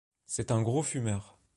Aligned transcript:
C'est 0.25 0.49
un 0.49 0.63
gros 0.63 0.81
fumeur. 0.81 1.37